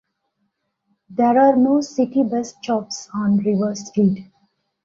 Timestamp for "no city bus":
1.55-2.55